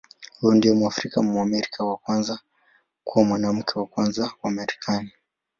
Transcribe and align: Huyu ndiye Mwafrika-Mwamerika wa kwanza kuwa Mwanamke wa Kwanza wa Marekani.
Huyu 0.39 0.55
ndiye 0.55 0.73
Mwafrika-Mwamerika 0.73 1.85
wa 1.85 1.97
kwanza 1.97 2.39
kuwa 3.03 3.25
Mwanamke 3.25 3.79
wa 3.79 3.85
Kwanza 3.87 4.31
wa 4.43 4.51
Marekani. 4.51 5.11